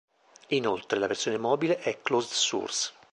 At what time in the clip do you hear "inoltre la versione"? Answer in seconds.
0.47-1.37